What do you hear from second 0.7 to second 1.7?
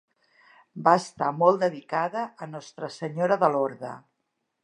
Va estar molt